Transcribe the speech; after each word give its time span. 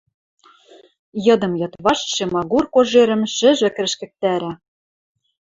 Йыдым 1.25 1.53
йыдвашт 1.61 2.05
Шемагур 2.15 2.63
кожерӹм 2.73 3.21
шӹжвӹк 3.35 3.75
рӹшкӹктӓрӓ. 3.83 4.51